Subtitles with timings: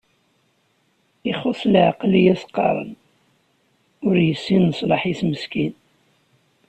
[1.31, 2.91] Ixuṣ leɛqel i as-qqaren,
[4.07, 5.73] ur yessin leṣlaḥ-is meskin.